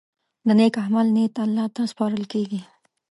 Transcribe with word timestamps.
د 0.47 0.49
نیک 0.59 0.75
عمل 0.85 1.07
نیت 1.15 1.35
الله 1.45 1.65
ته 1.75 1.81
سپارل 1.91 2.23
کېږي. 2.33 2.61